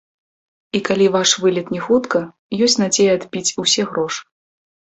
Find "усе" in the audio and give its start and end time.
3.67-3.87